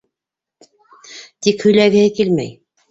Тик 1.43 1.63
һөйләгеһе 1.69 2.13
килмәй. 2.21 2.55